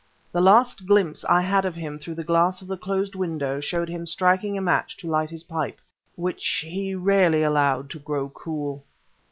[0.31, 3.87] The last glimpse I had of him through the glass of the closed window showed
[3.87, 5.79] him striking a match to light his pipe
[6.15, 8.83] which he rarely allowed to grow cool.